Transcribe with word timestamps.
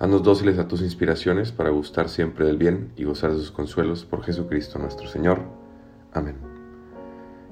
Haznos 0.00 0.22
dóciles 0.22 0.58
a 0.58 0.66
tus 0.66 0.80
inspiraciones 0.80 1.52
para 1.52 1.68
gustar 1.68 2.08
siempre 2.08 2.46
del 2.46 2.56
bien 2.56 2.90
y 2.96 3.04
gozar 3.04 3.32
de 3.32 3.36
sus 3.36 3.50
consuelos 3.50 4.06
por 4.06 4.22
Jesucristo 4.22 4.78
nuestro 4.78 5.06
Señor. 5.06 5.42
Amén. 6.14 6.36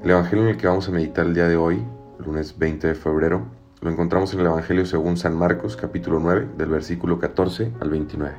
El 0.02 0.12
Evangelio 0.12 0.44
en 0.44 0.50
el 0.52 0.56
que 0.56 0.66
vamos 0.66 0.88
a 0.88 0.92
meditar 0.92 1.26
el 1.26 1.34
día 1.34 1.46
de 1.46 1.58
hoy, 1.58 1.84
lunes 2.18 2.58
20 2.58 2.86
de 2.86 2.94
febrero, 2.94 3.48
lo 3.82 3.90
encontramos 3.90 4.32
en 4.32 4.40
el 4.40 4.46
Evangelio 4.46 4.86
según 4.86 5.18
San 5.18 5.36
Marcos 5.36 5.76
capítulo 5.76 6.20
9 6.20 6.52
del 6.56 6.70
versículo 6.70 7.18
14 7.18 7.70
al 7.80 7.90
29. 7.90 8.34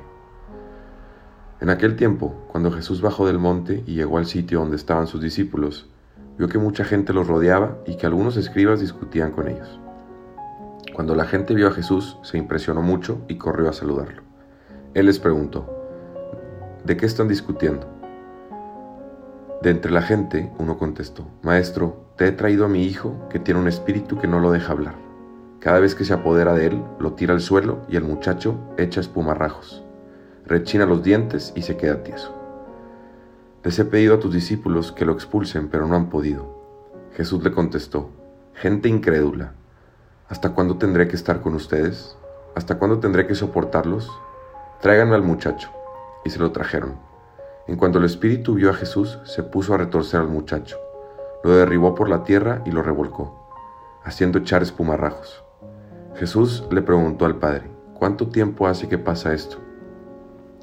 En 1.61 1.69
aquel 1.69 1.95
tiempo, 1.95 2.33
cuando 2.47 2.71
Jesús 2.71 3.01
bajó 3.01 3.27
del 3.27 3.37
monte 3.37 3.83
y 3.85 3.93
llegó 3.93 4.17
al 4.17 4.25
sitio 4.25 4.61
donde 4.61 4.77
estaban 4.77 5.05
sus 5.05 5.21
discípulos, 5.21 5.87
vio 6.35 6.49
que 6.49 6.57
mucha 6.57 6.83
gente 6.83 7.13
los 7.13 7.27
rodeaba 7.27 7.77
y 7.85 7.95
que 7.95 8.07
algunos 8.07 8.37
escribas 8.37 8.79
discutían 8.79 9.29
con 9.29 9.49
ellos. 9.49 9.79
Cuando 10.99 11.15
la 11.15 11.23
gente 11.23 11.55
vio 11.55 11.69
a 11.69 11.71
Jesús, 11.71 12.17
se 12.23 12.37
impresionó 12.37 12.81
mucho 12.81 13.21
y 13.29 13.37
corrió 13.37 13.69
a 13.69 13.73
saludarlo. 13.73 14.21
Él 14.93 15.05
les 15.05 15.17
preguntó, 15.17 15.65
¿de 16.83 16.97
qué 16.97 17.05
están 17.05 17.29
discutiendo? 17.29 17.87
De 19.61 19.69
entre 19.69 19.93
la 19.93 20.01
gente, 20.01 20.51
uno 20.57 20.77
contestó, 20.77 21.25
Maestro, 21.41 22.11
te 22.17 22.27
he 22.27 22.33
traído 22.33 22.65
a 22.65 22.67
mi 22.67 22.83
hijo 22.83 23.29
que 23.29 23.39
tiene 23.39 23.61
un 23.61 23.69
espíritu 23.69 24.19
que 24.19 24.27
no 24.27 24.41
lo 24.41 24.51
deja 24.51 24.73
hablar. 24.73 24.95
Cada 25.61 25.79
vez 25.79 25.95
que 25.95 26.03
se 26.03 26.11
apodera 26.11 26.53
de 26.53 26.65
él, 26.65 26.83
lo 26.99 27.13
tira 27.13 27.33
al 27.33 27.39
suelo 27.39 27.79
y 27.87 27.95
el 27.95 28.03
muchacho 28.03 28.59
echa 28.77 28.99
espumarrajos. 28.99 29.81
Rechina 30.45 30.85
los 30.85 31.01
dientes 31.01 31.53
y 31.55 31.61
se 31.61 31.77
queda 31.77 32.03
tieso. 32.03 32.35
Les 33.63 33.79
he 33.79 33.85
pedido 33.85 34.15
a 34.15 34.19
tus 34.19 34.33
discípulos 34.33 34.91
que 34.91 35.05
lo 35.05 35.13
expulsen, 35.13 35.69
pero 35.69 35.87
no 35.87 35.95
han 35.95 36.09
podido. 36.09 36.59
Jesús 37.13 37.41
le 37.41 37.53
contestó, 37.53 38.09
Gente 38.53 38.89
incrédula, 38.89 39.53
¿Hasta 40.29 40.51
cuándo 40.51 40.77
tendré 40.77 41.07
que 41.07 41.15
estar 41.15 41.41
con 41.41 41.55
ustedes? 41.55 42.15
¿Hasta 42.53 42.77
cuándo 42.77 42.99
tendré 42.99 43.25
que 43.25 43.33
soportarlos? 43.33 44.11
Tráiganme 44.79 45.15
al 45.15 45.23
muchacho. 45.23 45.71
Y 46.23 46.29
se 46.29 46.37
lo 46.37 46.51
trajeron. 46.51 46.97
En 47.67 47.77
cuanto 47.77 47.97
el 47.97 48.05
espíritu 48.05 48.53
vio 48.53 48.69
a 48.69 48.75
Jesús, 48.75 49.17
se 49.23 49.41
puso 49.41 49.73
a 49.73 49.77
retorcer 49.77 50.19
al 50.19 50.27
muchacho. 50.27 50.77
Lo 51.43 51.55
derribó 51.55 51.95
por 51.95 52.09
la 52.09 52.23
tierra 52.23 52.61
y 52.63 52.69
lo 52.69 52.83
revolcó, 52.83 53.49
haciendo 54.03 54.37
echar 54.37 54.61
espumarrajos. 54.61 55.43
Jesús 56.13 56.63
le 56.69 56.83
preguntó 56.83 57.25
al 57.25 57.37
padre, 57.37 57.63
¿cuánto 57.95 58.27
tiempo 58.27 58.67
hace 58.67 58.87
que 58.87 58.99
pasa 58.99 59.33
esto? 59.33 59.57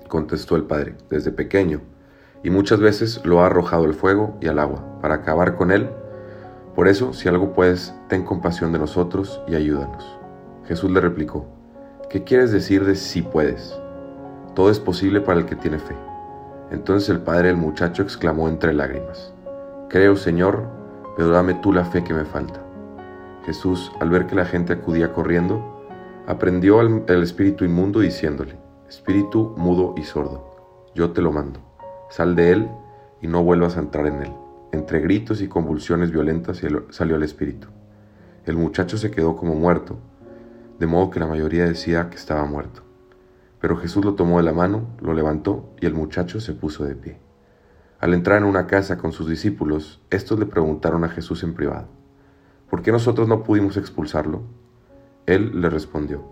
Contestó 0.06 0.54
el 0.54 0.62
padre, 0.62 0.96
desde 1.10 1.32
pequeño, 1.32 1.80
y 2.44 2.50
muchas 2.50 2.78
veces 2.78 3.20
lo 3.24 3.40
ha 3.40 3.46
arrojado 3.46 3.84
al 3.84 3.94
fuego 3.94 4.36
y 4.40 4.46
al 4.46 4.60
agua, 4.60 5.00
para 5.00 5.16
acabar 5.16 5.56
con 5.56 5.72
él 5.72 5.90
por 6.76 6.88
eso, 6.88 7.14
si 7.14 7.26
algo 7.26 7.54
puedes, 7.54 7.94
ten 8.06 8.22
compasión 8.22 8.70
de 8.70 8.78
nosotros 8.78 9.40
y 9.48 9.54
ayúdanos. 9.54 10.18
Jesús 10.66 10.90
le 10.90 11.00
replicó, 11.00 11.46
¿qué 12.10 12.22
quieres 12.22 12.52
decir 12.52 12.84
de 12.84 12.96
si 12.96 13.22
puedes? 13.22 13.74
Todo 14.54 14.70
es 14.70 14.78
posible 14.78 15.22
para 15.22 15.40
el 15.40 15.46
que 15.46 15.56
tiene 15.56 15.78
fe. 15.78 15.96
Entonces 16.70 17.08
el 17.08 17.20
padre 17.20 17.48
del 17.48 17.56
muchacho 17.56 18.02
exclamó 18.02 18.46
entre 18.46 18.74
lágrimas, 18.74 19.32
Creo, 19.88 20.16
Señor, 20.16 20.68
pero 21.16 21.30
dame 21.30 21.54
tú 21.54 21.72
la 21.72 21.86
fe 21.86 22.04
que 22.04 22.12
me 22.12 22.26
falta. 22.26 22.60
Jesús, 23.46 23.90
al 23.98 24.10
ver 24.10 24.26
que 24.26 24.34
la 24.34 24.44
gente 24.44 24.74
acudía 24.74 25.14
corriendo, 25.14 25.82
aprendió 26.26 26.80
al, 26.80 27.22
espíritu 27.22 27.64
inmundo 27.64 28.00
diciéndole, 28.00 28.58
Espíritu 28.86 29.54
mudo 29.56 29.94
y 29.96 30.02
sordo, 30.02 30.90
yo 30.94 31.12
te 31.12 31.22
lo 31.22 31.32
mando, 31.32 31.58
sal 32.10 32.36
de 32.36 32.52
él 32.52 32.70
y 33.22 33.28
no 33.28 33.42
vuelvas 33.42 33.78
a 33.78 33.80
entrar 33.80 34.06
en 34.06 34.22
él. 34.22 34.45
Entre 34.72 35.00
gritos 35.00 35.40
y 35.40 35.48
convulsiones 35.48 36.10
violentas 36.10 36.62
salió 36.90 37.16
el 37.16 37.22
espíritu. 37.22 37.68
El 38.44 38.56
muchacho 38.56 38.98
se 38.98 39.10
quedó 39.10 39.36
como 39.36 39.54
muerto, 39.54 39.98
de 40.78 40.86
modo 40.86 41.10
que 41.10 41.20
la 41.20 41.26
mayoría 41.26 41.64
decía 41.64 42.10
que 42.10 42.16
estaba 42.16 42.44
muerto. 42.44 42.82
Pero 43.60 43.76
Jesús 43.76 44.04
lo 44.04 44.14
tomó 44.14 44.36
de 44.36 44.44
la 44.44 44.52
mano, 44.52 44.88
lo 45.00 45.14
levantó 45.14 45.70
y 45.80 45.86
el 45.86 45.94
muchacho 45.94 46.40
se 46.40 46.52
puso 46.52 46.84
de 46.84 46.94
pie. 46.94 47.18
Al 47.98 48.12
entrar 48.12 48.38
en 48.38 48.44
una 48.44 48.66
casa 48.66 48.98
con 48.98 49.12
sus 49.12 49.28
discípulos, 49.28 50.00
estos 50.10 50.38
le 50.38 50.46
preguntaron 50.46 51.02
a 51.04 51.08
Jesús 51.08 51.42
en 51.42 51.54
privado, 51.54 51.88
¿por 52.68 52.82
qué 52.82 52.92
nosotros 52.92 53.26
no 53.26 53.42
pudimos 53.42 53.76
expulsarlo? 53.76 54.42
Él 55.24 55.60
le 55.60 55.70
respondió, 55.70 56.22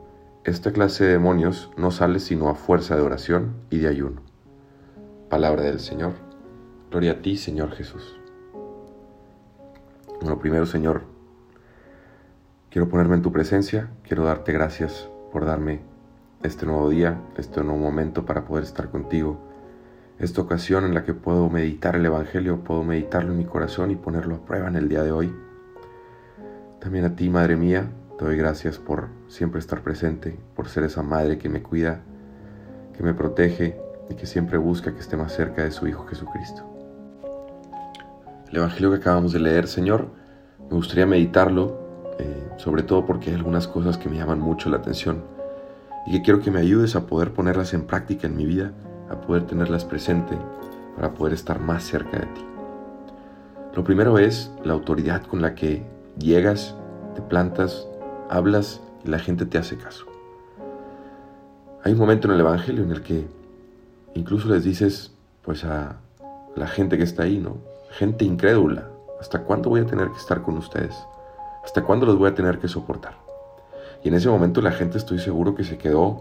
esta 0.44 0.72
clase 0.72 1.04
de 1.04 1.12
demonios 1.12 1.70
no 1.78 1.90
sale 1.90 2.20
sino 2.20 2.50
a 2.50 2.54
fuerza 2.54 2.96
de 2.96 3.02
oración 3.02 3.54
y 3.70 3.78
de 3.78 3.88
ayuno. 3.88 4.20
Palabra 5.30 5.62
del 5.62 5.80
Señor. 5.80 6.12
Gloria 6.90 7.12
a 7.12 7.22
ti, 7.22 7.36
Señor 7.38 7.72
Jesús. 7.72 8.14
Bueno, 10.24 10.38
primero, 10.38 10.64
Señor, 10.64 11.02
quiero 12.70 12.88
ponerme 12.88 13.14
en 13.16 13.20
tu 13.20 13.30
presencia, 13.30 13.90
quiero 14.04 14.24
darte 14.24 14.54
gracias 14.54 15.06
por 15.30 15.44
darme 15.44 15.82
este 16.42 16.64
nuevo 16.64 16.88
día, 16.88 17.20
este 17.36 17.62
nuevo 17.62 17.78
momento 17.78 18.24
para 18.24 18.46
poder 18.46 18.64
estar 18.64 18.88
contigo. 18.88 19.38
Esta 20.18 20.40
ocasión 20.40 20.86
en 20.86 20.94
la 20.94 21.04
que 21.04 21.12
puedo 21.12 21.50
meditar 21.50 21.94
el 21.94 22.06
Evangelio, 22.06 22.64
puedo 22.64 22.82
meditarlo 22.84 23.32
en 23.32 23.38
mi 23.38 23.44
corazón 23.44 23.90
y 23.90 23.96
ponerlo 23.96 24.36
a 24.36 24.46
prueba 24.46 24.66
en 24.66 24.76
el 24.76 24.88
día 24.88 25.02
de 25.02 25.12
hoy. 25.12 25.30
También 26.80 27.04
a 27.04 27.16
ti, 27.16 27.28
Madre 27.28 27.56
mía, 27.56 27.90
te 28.18 28.24
doy 28.24 28.38
gracias 28.38 28.78
por 28.78 29.08
siempre 29.28 29.60
estar 29.60 29.82
presente, 29.82 30.38
por 30.56 30.68
ser 30.68 30.84
esa 30.84 31.02
madre 31.02 31.36
que 31.36 31.50
me 31.50 31.62
cuida, 31.62 32.00
que 32.96 33.02
me 33.02 33.12
protege 33.12 33.78
y 34.08 34.14
que 34.14 34.24
siempre 34.24 34.56
busca 34.56 34.94
que 34.94 35.00
esté 35.00 35.18
más 35.18 35.34
cerca 35.34 35.64
de 35.64 35.70
su 35.70 35.86
Hijo 35.86 36.06
Jesucristo 36.06 36.73
el 38.54 38.58
Evangelio 38.58 38.90
que 38.90 38.98
acabamos 38.98 39.32
de 39.32 39.40
leer, 39.40 39.66
Señor. 39.66 40.06
Me 40.70 40.76
gustaría 40.76 41.06
meditarlo, 41.06 41.76
eh, 42.20 42.52
sobre 42.56 42.84
todo 42.84 43.04
porque 43.04 43.30
hay 43.30 43.36
algunas 43.36 43.66
cosas 43.66 43.98
que 43.98 44.08
me 44.08 44.16
llaman 44.16 44.38
mucho 44.38 44.70
la 44.70 44.76
atención 44.76 45.24
y 46.06 46.12
que 46.12 46.22
quiero 46.22 46.40
que 46.40 46.52
me 46.52 46.60
ayudes 46.60 46.94
a 46.94 47.06
poder 47.06 47.32
ponerlas 47.32 47.74
en 47.74 47.84
práctica 47.84 48.28
en 48.28 48.36
mi 48.36 48.46
vida, 48.46 48.70
a 49.10 49.20
poder 49.20 49.42
tenerlas 49.44 49.84
presente 49.84 50.38
para 50.94 51.14
poder 51.14 51.34
estar 51.34 51.58
más 51.58 51.82
cerca 51.82 52.20
de 52.20 52.26
ti. 52.26 52.44
Lo 53.74 53.82
primero 53.82 54.20
es 54.20 54.52
la 54.62 54.74
autoridad 54.74 55.22
con 55.22 55.42
la 55.42 55.56
que 55.56 55.82
llegas, 56.16 56.76
te 57.16 57.22
plantas, 57.22 57.88
hablas 58.30 58.80
y 59.04 59.08
la 59.08 59.18
gente 59.18 59.46
te 59.46 59.58
hace 59.58 59.76
caso. 59.76 60.06
Hay 61.82 61.92
un 61.92 61.98
momento 61.98 62.28
en 62.28 62.34
el 62.34 62.40
Evangelio 62.40 62.84
en 62.84 62.92
el 62.92 63.02
que 63.02 63.26
incluso 64.14 64.48
les 64.48 64.62
dices 64.62 65.12
pues 65.42 65.64
a 65.64 65.96
la 66.54 66.68
gente 66.68 66.96
que 66.96 67.02
está 67.02 67.24
ahí, 67.24 67.38
¿no? 67.38 67.73
Gente 67.96 68.24
incrédula. 68.24 68.88
¿Hasta 69.20 69.42
cuándo 69.42 69.70
voy 69.70 69.80
a 69.80 69.86
tener 69.86 70.10
que 70.10 70.18
estar 70.18 70.42
con 70.42 70.56
ustedes? 70.58 70.94
¿Hasta 71.64 71.82
cuándo 71.82 72.06
los 72.06 72.18
voy 72.18 72.28
a 72.28 72.34
tener 72.34 72.58
que 72.58 72.68
soportar? 72.68 73.14
Y 74.02 74.08
en 74.08 74.14
ese 74.14 74.28
momento 74.28 74.60
la 74.60 74.72
gente 74.72 74.98
estoy 74.98 75.18
seguro 75.18 75.54
que 75.54 75.64
se 75.64 75.78
quedó 75.78 76.18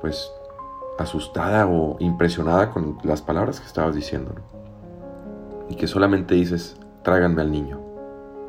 pues 0.00 0.30
asustada 0.98 1.66
o 1.66 1.96
impresionada 2.00 2.70
con 2.70 2.98
las 3.04 3.20
palabras 3.22 3.60
que 3.60 3.66
estabas 3.66 3.94
diciendo. 3.94 4.34
Y 5.68 5.76
que 5.76 5.86
solamente 5.86 6.34
dices, 6.34 6.76
tráiganme 7.02 7.42
al 7.42 7.52
niño, 7.52 7.78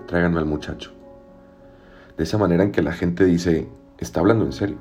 tráiganme 0.08 0.40
al 0.40 0.46
muchacho. 0.46 0.92
De 2.16 2.24
esa 2.24 2.38
manera 2.38 2.64
en 2.64 2.72
que 2.72 2.82
la 2.82 2.94
gente 2.94 3.26
dice, 3.26 3.68
está 4.00 4.22
hablando 4.22 4.46
en 4.46 4.54
serio. 4.54 4.78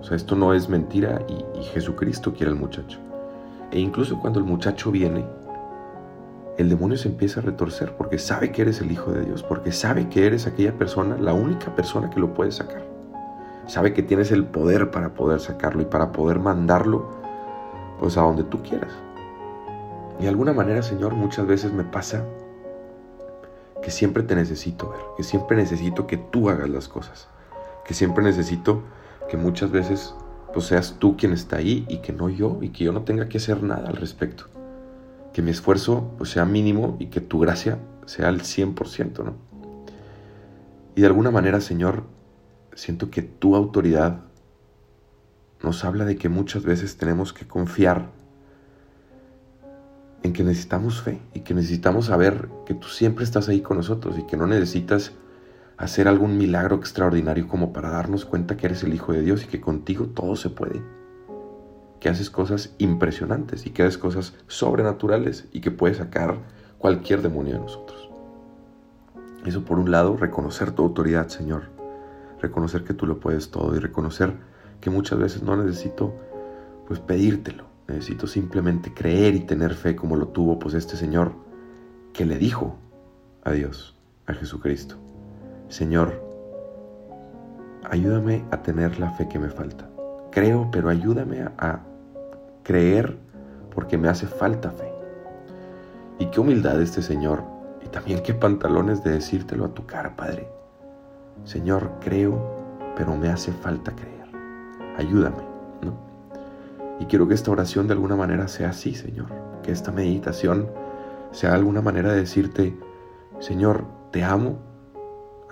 O 0.00 0.04
sea, 0.04 0.16
esto 0.16 0.34
no 0.34 0.52
es 0.52 0.68
mentira 0.68 1.24
y, 1.28 1.58
y 1.58 1.62
Jesucristo 1.62 2.34
quiere 2.34 2.50
al 2.50 2.58
muchacho. 2.58 2.98
E 3.70 3.78
incluso 3.78 4.20
cuando 4.20 4.38
el 4.38 4.44
muchacho 4.44 4.90
viene, 4.90 5.24
el 6.56 6.68
demonio 6.68 6.96
se 6.96 7.08
empieza 7.08 7.40
a 7.40 7.42
retorcer 7.42 7.96
porque 7.96 8.18
sabe 8.18 8.52
que 8.52 8.62
eres 8.62 8.80
el 8.80 8.92
Hijo 8.92 9.10
de 9.10 9.24
Dios, 9.24 9.42
porque 9.42 9.72
sabe 9.72 10.08
que 10.08 10.26
eres 10.26 10.46
aquella 10.46 10.72
persona, 10.78 11.16
la 11.18 11.32
única 11.32 11.74
persona 11.74 12.10
que 12.10 12.20
lo 12.20 12.32
puede 12.32 12.52
sacar. 12.52 12.84
Sabe 13.66 13.92
que 13.92 14.02
tienes 14.02 14.30
el 14.30 14.44
poder 14.44 14.90
para 14.90 15.14
poder 15.14 15.40
sacarlo 15.40 15.82
y 15.82 15.86
para 15.86 16.12
poder 16.12 16.38
mandarlo 16.38 17.10
pues 17.98 18.16
a 18.16 18.22
donde 18.22 18.44
tú 18.44 18.62
quieras. 18.62 18.92
Y 20.20 20.22
de 20.22 20.28
alguna 20.28 20.52
manera, 20.52 20.82
Señor, 20.82 21.14
muchas 21.14 21.46
veces 21.46 21.72
me 21.72 21.82
pasa 21.82 22.24
que 23.82 23.90
siempre 23.90 24.22
te 24.22 24.36
necesito 24.36 24.90
ver, 24.90 25.00
que 25.16 25.24
siempre 25.24 25.56
necesito 25.56 26.06
que 26.06 26.18
tú 26.18 26.50
hagas 26.50 26.68
las 26.68 26.88
cosas, 26.88 27.28
que 27.84 27.94
siempre 27.94 28.22
necesito 28.22 28.82
que 29.28 29.36
muchas 29.36 29.70
veces 29.70 30.14
pues 30.52 30.66
seas 30.66 30.96
tú 31.00 31.16
quien 31.16 31.32
está 31.32 31.56
ahí 31.56 31.84
y 31.88 31.98
que 31.98 32.12
no 32.12 32.28
yo 32.28 32.58
y 32.60 32.68
que 32.68 32.84
yo 32.84 32.92
no 32.92 33.02
tenga 33.02 33.28
que 33.28 33.38
hacer 33.38 33.62
nada 33.64 33.88
al 33.88 33.96
respecto 33.96 34.53
que 35.34 35.42
mi 35.42 35.50
esfuerzo 35.50 36.14
pues, 36.16 36.30
sea 36.30 36.46
mínimo 36.46 36.96
y 36.98 37.06
que 37.06 37.20
tu 37.20 37.40
gracia 37.40 37.78
sea 38.06 38.28
al 38.28 38.40
100%, 38.40 39.24
¿no? 39.24 39.34
Y 40.94 41.00
de 41.00 41.06
alguna 41.08 41.32
manera, 41.32 41.60
Señor, 41.60 42.04
siento 42.74 43.10
que 43.10 43.20
tu 43.20 43.56
autoridad 43.56 44.20
nos 45.60 45.84
habla 45.84 46.04
de 46.04 46.16
que 46.16 46.28
muchas 46.28 46.62
veces 46.62 46.96
tenemos 46.96 47.32
que 47.32 47.48
confiar 47.48 48.10
en 50.22 50.32
que 50.32 50.44
necesitamos 50.44 51.02
fe 51.02 51.20
y 51.34 51.40
que 51.40 51.52
necesitamos 51.52 52.06
saber 52.06 52.48
que 52.64 52.74
tú 52.74 52.86
siempre 52.86 53.24
estás 53.24 53.48
ahí 53.48 53.60
con 53.60 53.76
nosotros 53.76 54.16
y 54.18 54.22
que 54.26 54.36
no 54.36 54.46
necesitas 54.46 55.12
hacer 55.76 56.06
algún 56.06 56.38
milagro 56.38 56.76
extraordinario 56.76 57.48
como 57.48 57.72
para 57.72 57.90
darnos 57.90 58.24
cuenta 58.24 58.56
que 58.56 58.66
eres 58.66 58.84
el 58.84 58.94
Hijo 58.94 59.12
de 59.12 59.22
Dios 59.22 59.42
y 59.42 59.48
que 59.48 59.60
contigo 59.60 60.06
todo 60.06 60.36
se 60.36 60.50
puede. 60.50 60.80
Que 62.04 62.10
haces 62.10 62.28
cosas 62.28 62.74
impresionantes 62.76 63.64
y 63.64 63.70
que 63.70 63.82
haces 63.82 63.96
cosas 63.96 64.34
sobrenaturales 64.46 65.48
y 65.52 65.62
que 65.62 65.70
puedes 65.70 65.96
sacar 65.96 66.36
cualquier 66.76 67.22
demonio 67.22 67.54
de 67.54 67.60
nosotros. 67.60 68.10
Eso 69.46 69.64
por 69.64 69.78
un 69.78 69.90
lado, 69.90 70.14
reconocer 70.14 70.72
tu 70.72 70.82
autoridad, 70.82 71.28
Señor. 71.28 71.70
Reconocer 72.42 72.84
que 72.84 72.92
tú 72.92 73.06
lo 73.06 73.20
puedes 73.20 73.50
todo 73.50 73.74
y 73.74 73.78
reconocer 73.78 74.34
que 74.82 74.90
muchas 74.90 75.18
veces 75.18 75.42
no 75.42 75.56
necesito 75.56 76.12
pues 76.86 77.00
pedírtelo. 77.00 77.64
Necesito 77.88 78.26
simplemente 78.26 78.92
creer 78.92 79.34
y 79.34 79.40
tener 79.40 79.72
fe 79.72 79.96
como 79.96 80.16
lo 80.16 80.28
tuvo 80.28 80.58
pues 80.58 80.74
este 80.74 80.98
Señor 80.98 81.32
que 82.12 82.26
le 82.26 82.36
dijo 82.36 82.76
a 83.44 83.52
Dios, 83.52 83.96
a 84.26 84.34
Jesucristo. 84.34 84.96
Señor, 85.70 86.22
ayúdame 87.88 88.44
a 88.50 88.60
tener 88.60 89.00
la 89.00 89.12
fe 89.12 89.26
que 89.26 89.38
me 89.38 89.48
falta. 89.48 89.88
Creo, 90.30 90.68
pero 90.70 90.90
ayúdame 90.90 91.40
a, 91.40 91.80
creer 92.64 93.16
porque 93.72 93.96
me 93.96 94.08
hace 94.08 94.26
falta 94.26 94.72
fe. 94.72 94.92
Y 96.18 96.26
qué 96.26 96.40
humildad 96.40 96.82
este 96.82 97.02
Señor. 97.02 97.44
Y 97.84 97.88
también 97.88 98.22
qué 98.22 98.34
pantalones 98.34 99.04
de 99.04 99.12
decírtelo 99.12 99.66
a 99.66 99.74
tu 99.74 99.86
cara, 99.86 100.16
Padre. 100.16 100.48
Señor, 101.44 101.92
creo, 102.00 102.40
pero 102.96 103.14
me 103.16 103.28
hace 103.28 103.52
falta 103.52 103.92
creer. 103.94 104.26
Ayúdame, 104.96 105.44
¿no? 105.82 105.94
Y 106.98 107.06
quiero 107.06 107.28
que 107.28 107.34
esta 107.34 107.52
oración 107.52 107.86
de 107.86 107.92
alguna 107.92 108.16
manera 108.16 108.48
sea 108.48 108.70
así, 108.70 108.94
Señor. 108.94 109.26
Que 109.62 109.70
esta 109.70 109.92
meditación 109.92 110.68
sea 111.30 111.54
alguna 111.54 111.82
manera 111.82 112.10
de 112.12 112.20
decirte, 112.20 112.76
Señor, 113.38 113.84
te 114.10 114.24
amo, 114.24 114.58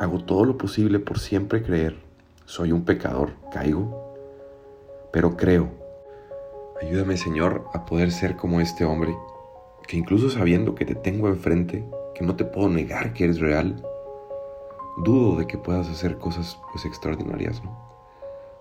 Hago 0.02 0.18
todo 0.18 0.44
lo 0.44 0.58
posible 0.58 0.98
por 0.98 1.20
siempre 1.20 1.62
creer. 1.62 1.96
Soy 2.44 2.72
un 2.72 2.84
pecador, 2.84 3.34
caigo, 3.52 4.16
pero 5.12 5.36
creo. 5.36 5.81
Ayúdame, 6.82 7.16
Señor, 7.16 7.68
a 7.74 7.86
poder 7.86 8.10
ser 8.10 8.36
como 8.36 8.60
este 8.60 8.84
hombre, 8.84 9.16
que 9.86 9.96
incluso 9.96 10.28
sabiendo 10.30 10.74
que 10.74 10.84
te 10.84 10.96
tengo 10.96 11.28
enfrente, 11.28 11.84
que 12.12 12.24
no 12.24 12.34
te 12.34 12.44
puedo 12.44 12.68
negar 12.68 13.12
que 13.12 13.22
eres 13.22 13.38
real, 13.38 13.80
dudo 15.04 15.38
de 15.38 15.46
que 15.46 15.56
puedas 15.56 15.88
hacer 15.88 16.18
cosas 16.18 16.58
pues 16.72 16.84
extraordinarias, 16.84 17.62
¿no? 17.62 17.78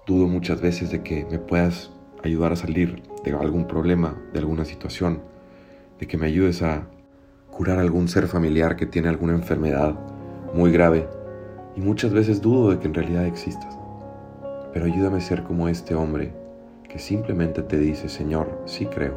Dudo 0.05 0.27
muchas 0.27 0.61
veces 0.61 0.91
de 0.91 1.01
que 1.01 1.25
me 1.25 1.39
puedas 1.39 1.89
ayudar 2.23 2.51
a 2.51 2.55
salir 2.55 3.01
de 3.23 3.31
algún 3.31 3.65
problema, 3.65 4.21
de 4.33 4.39
alguna 4.39 4.65
situación, 4.65 5.23
de 5.99 6.07
que 6.07 6.17
me 6.17 6.27
ayudes 6.27 6.61
a 6.61 6.87
curar 7.49 7.79
algún 7.79 8.07
ser 8.07 8.27
familiar 8.27 8.75
que 8.75 8.85
tiene 8.85 9.09
alguna 9.09 9.33
enfermedad 9.33 9.95
muy 10.53 10.71
grave 10.71 11.07
y 11.75 11.81
muchas 11.81 12.13
veces 12.13 12.39
dudo 12.39 12.69
de 12.69 12.77
que 12.77 12.87
en 12.87 12.93
realidad 12.93 13.25
existas. 13.25 13.75
Pero 14.73 14.85
ayúdame 14.85 15.17
a 15.17 15.21
ser 15.21 15.41
como 15.41 15.67
este 15.67 15.95
hombre 15.95 16.39
que 16.91 16.99
simplemente 16.99 17.63
te 17.63 17.77
dice, 17.77 18.09
Señor, 18.09 18.63
sí 18.65 18.85
creo, 18.85 19.15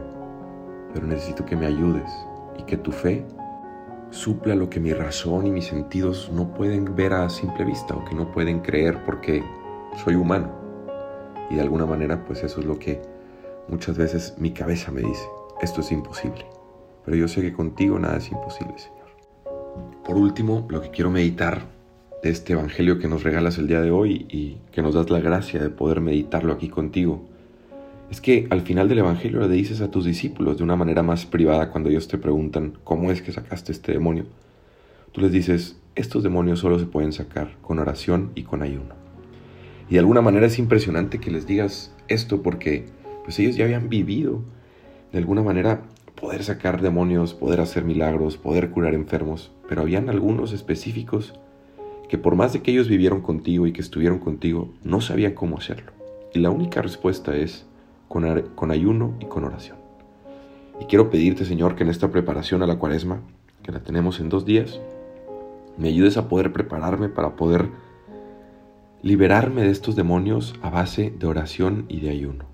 pero 0.93 1.07
necesito 1.07 1.45
que 1.45 1.57
me 1.57 1.67
ayudes 1.67 2.09
y 2.57 2.63
que 2.63 2.77
tu 2.77 2.93
fe 2.93 3.25
supla 4.11 4.55
lo 4.55 4.71
que 4.71 4.79
mi 4.79 4.93
razón 4.93 5.49
y 5.49 5.51
mis 5.51 5.65
sentidos 5.65 6.31
no 6.33 6.55
pueden 6.55 6.95
ver 6.95 7.13
a 7.15 7.29
simple 7.29 7.65
vista 7.65 7.97
o 7.97 8.05
que 8.05 8.15
no 8.15 8.31
pueden 8.31 8.61
creer 8.61 9.03
porque 9.05 9.43
soy 10.05 10.15
humano. 10.15 10.53
Y 11.51 11.57
de 11.57 11.63
alguna 11.63 11.85
manera 11.85 12.25
pues 12.25 12.45
eso 12.45 12.61
es 12.61 12.67
lo 12.67 12.79
que 12.79 13.03
muchas 13.67 13.99
veces 13.99 14.35
mi 14.39 14.53
cabeza 14.53 14.93
me 14.93 15.01
dice, 15.01 15.27
esto 15.61 15.81
es 15.81 15.91
imposible. 15.91 16.47
Pero 17.05 17.17
yo 17.17 17.27
sé 17.27 17.43
que 17.43 17.53
contigo 17.53 17.99
nada 17.99 18.19
es 18.19 18.31
imposible, 18.31 18.79
Señor. 18.79 19.05
Por 20.05 20.17
último, 20.17 20.65
lo 20.71 20.81
que 20.81 20.91
quiero 20.91 21.11
meditar 21.11 21.63
de 22.23 22.31
este 22.31 22.53
Evangelio 22.53 23.01
que 23.01 23.09
nos 23.09 23.25
regalas 23.25 23.59
el 23.59 23.67
día 23.67 23.81
de 23.81 23.91
hoy 23.91 24.27
y 24.31 24.59
que 24.71 24.81
nos 24.81 24.95
das 24.95 25.11
la 25.11 25.19
gracia 25.19 25.61
de 25.61 25.71
poder 25.71 26.01
meditarlo 26.01 26.53
aquí 26.53 26.69
contigo, 26.69 27.34
es 28.11 28.21
que 28.21 28.47
al 28.51 28.61
final 28.63 28.89
del 28.89 28.99
Evangelio 28.99 29.41
le 29.41 29.55
dices 29.55 29.81
a 29.81 29.91
tus 29.91 30.05
discípulos 30.05 30.59
de 30.59 30.65
una 30.65 30.77
manera 30.77 31.03
más 31.03 31.27
privada 31.27 31.71
cuando 31.71 31.89
ellos 31.89 32.09
te 32.09 32.19
preguntan, 32.19 32.75
¿cómo 32.85 33.11
es 33.11 33.23
que 33.23 33.33
sacaste 33.33 33.73
este 33.73 33.93
demonio? 33.93 34.27
Tú 35.13 35.21
les 35.21 35.33
dices, 35.33 35.77
estos 35.95 36.23
demonios 36.23 36.59
solo 36.59 36.79
se 36.79 36.87
pueden 36.87 37.13
sacar 37.13 37.57
con 37.63 37.79
oración 37.79 38.31
y 38.35 38.43
con 38.43 38.63
ayuno. 38.63 38.95
Y 39.89 39.95
de 39.95 39.99
alguna 40.01 40.23
manera 40.23 40.47
es 40.47 40.59
impresionante 40.59 41.19
que 41.21 41.31
les 41.31 41.47
digas 41.47 41.95
esto 42.09 42.43
porque 42.43 42.87
pues 43.25 43.39
ellos 43.39 43.57
ya 43.57 43.65
habían 43.65 43.89
vivido 43.89 44.43
de 45.13 45.19
alguna 45.19 45.43
manera 45.43 45.83
poder 46.21 46.45
sacar 46.45 46.81
demonios, 46.81 47.35
poder 47.35 47.61
hacer 47.61 47.85
milagros, 47.85 48.37
poder 48.37 48.71
curar 48.71 48.95
enfermos, 48.95 49.53
pero 49.69 49.83
habían 49.83 50.09
algunos 50.09 50.53
específicos 50.53 51.35
que 52.09 52.19
por 52.19 52.37
más 52.37 52.53
de 52.53 52.63
que 52.63 52.71
ellos 52.71 52.89
vivieron 52.89 53.23
contigo 53.23 53.67
y 53.67 53.73
que 53.73 53.81
estuvieron 53.81 54.19
contigo, 54.19 54.73
no 54.83 55.01
sabían 55.01 55.35
cómo 55.35 55.59
hacerlo. 55.59 55.93
Y 56.33 56.41
la 56.41 56.51
única 56.51 56.83
respuesta 56.83 57.37
es 57.37 57.67
con, 58.55 58.71
ayuno 58.71 59.15
y 59.19 59.25
con 59.25 59.43
oración. 59.43 59.77
Y 60.81 60.85
quiero 60.85 61.11
pedirte, 61.11 61.45
Señor, 61.45 61.75
que 61.75 61.83
en 61.83 61.91
esta 61.91 62.13
preparación 62.13 62.63
a 62.63 62.67
la 62.67 62.79
cuaresma, 62.79 63.21
que 63.65 63.73
la 63.73 63.81
tenemos 63.81 64.21
en 64.21 64.29
dos 64.29 64.45
días, 64.45 64.81
me 65.77 65.89
ayudes 65.89 66.17
a 66.17 66.29
poder 66.29 66.53
prepararme 66.53 67.09
para 67.09 67.35
poder 67.35 67.71
liberarme 69.03 69.63
de 69.63 69.71
estos 69.71 69.97
demonios 69.97 70.55
a 70.63 70.71
base 70.71 71.13
de 71.19 71.27
oración 71.27 71.87
y 71.89 72.01
de 72.01 72.11
ayuno. 72.11 72.45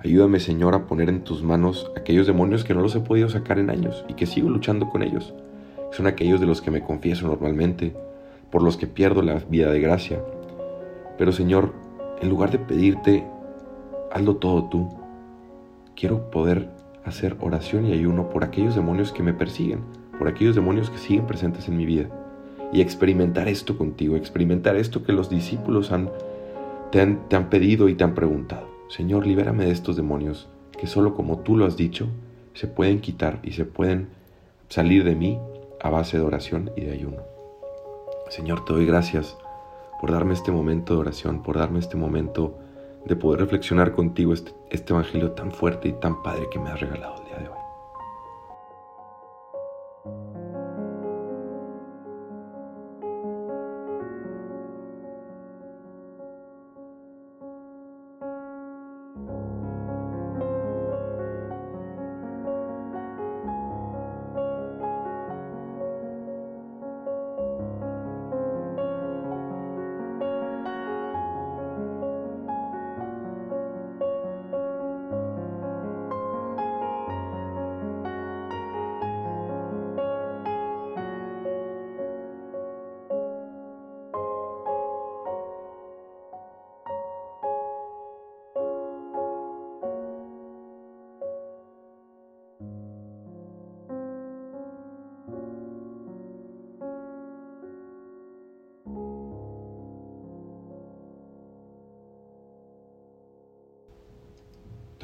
Ayúdame, 0.00 0.40
Señor, 0.40 0.74
a 0.74 0.86
poner 0.86 1.08
en 1.08 1.22
tus 1.22 1.44
manos 1.44 1.92
aquellos 1.96 2.26
demonios 2.26 2.64
que 2.64 2.74
no 2.74 2.80
los 2.80 2.96
he 2.96 3.00
podido 3.00 3.28
sacar 3.28 3.60
en 3.60 3.70
años 3.70 4.04
y 4.08 4.14
que 4.14 4.26
sigo 4.26 4.50
luchando 4.50 4.88
con 4.88 5.04
ellos. 5.04 5.32
Son 5.92 6.08
aquellos 6.08 6.40
de 6.40 6.46
los 6.46 6.60
que 6.60 6.72
me 6.72 6.82
confieso 6.82 7.26
normalmente, 7.28 7.94
por 8.50 8.62
los 8.62 8.76
que 8.76 8.88
pierdo 8.88 9.22
la 9.22 9.34
vida 9.48 9.70
de 9.70 9.80
gracia. 9.80 10.20
Pero 11.16 11.30
Señor, 11.30 11.72
en 12.20 12.28
lugar 12.28 12.50
de 12.50 12.58
pedirte, 12.58 13.24
hazlo 14.12 14.36
todo 14.36 14.64
tú, 14.64 14.88
quiero 15.96 16.30
poder 16.30 16.68
hacer 17.04 17.36
oración 17.40 17.86
y 17.86 17.92
ayuno 17.92 18.28
por 18.28 18.44
aquellos 18.44 18.74
demonios 18.74 19.12
que 19.12 19.22
me 19.22 19.32
persiguen, 19.32 19.80
por 20.18 20.28
aquellos 20.28 20.54
demonios 20.54 20.90
que 20.90 20.98
siguen 20.98 21.26
presentes 21.26 21.68
en 21.68 21.76
mi 21.76 21.86
vida. 21.86 22.08
Y 22.72 22.82
experimentar 22.82 23.48
esto 23.48 23.78
contigo, 23.78 24.16
experimentar 24.16 24.76
esto 24.76 25.02
que 25.02 25.12
los 25.12 25.30
discípulos 25.30 25.90
han, 25.90 26.10
te, 26.92 27.00
han, 27.00 27.50
pedido 27.50 27.88
y 27.88 27.94
te 27.94 28.04
han 28.04 28.14
preguntado. 28.14 28.68
Señor, 28.88 29.26
libérame 29.26 29.64
de 29.64 29.70
estos 29.70 29.96
demonios 29.96 30.48
que 30.76 30.86
solo 30.86 31.14
como 31.14 31.38
tú 31.38 31.56
lo 31.56 31.64
has 31.64 31.76
dicho, 31.76 32.08
se 32.54 32.66
pueden 32.66 33.00
quitar 33.00 33.40
y 33.42 33.52
se 33.52 33.64
pueden 33.64 34.08
salir 34.68 35.04
de 35.04 35.14
mí 35.14 35.38
a 35.80 35.90
base 35.90 36.18
de 36.18 36.24
oración 36.24 36.70
y 36.76 36.82
de 36.82 36.92
ayuno. 36.92 37.22
Señor, 38.28 38.64
te 38.64 38.74
doy 38.74 38.86
gracias 38.86 39.36
por 40.00 40.12
darme 40.12 40.34
este 40.34 40.52
momento 40.52 40.94
de 40.94 41.00
oración, 41.00 41.42
por 41.42 41.56
darme 41.56 41.78
este 41.78 41.96
momento 41.96 42.58
de 43.08 43.16
poder 43.16 43.40
reflexionar 43.40 43.92
contigo 43.92 44.34
este, 44.34 44.52
este 44.70 44.92
Evangelio 44.92 45.32
tan 45.32 45.50
fuerte 45.50 45.88
y 45.88 45.92
tan 45.94 46.22
padre 46.22 46.46
que 46.50 46.58
me 46.58 46.70
has 46.70 46.78
regalado 46.78 47.16
el 47.20 47.24
día 47.24 47.38
de 47.38 47.48
hoy. 47.48 47.67